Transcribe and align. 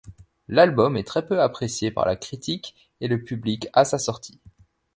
L'album 0.47 0.97
est 0.97 1.03
très 1.03 1.23
peu 1.23 1.41
apprécié 1.43 1.91
par 1.91 2.07
la 2.07 2.15
critique 2.15 2.75
et 3.01 3.07
le 3.07 3.23
public 3.23 3.67
à 3.71 3.85
sa 3.85 3.99
sortie. 3.99 4.41